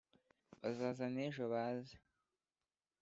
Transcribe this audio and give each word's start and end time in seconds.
bazaza 0.61 1.05
n’ejo 1.13 1.43
baaze 1.53 1.95